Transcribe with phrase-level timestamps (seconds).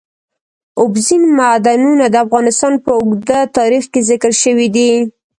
[0.81, 4.91] اوبزین معدنونه د افغانستان په اوږده تاریخ کې ذکر شوی دی.